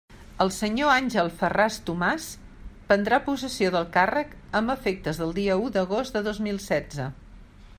[0.43, 2.23] El senyor Àngel Ferràs Tomàs
[2.87, 7.07] prendrà possessió del càrrec amb efectes del dia u d'agost de dos mil setze.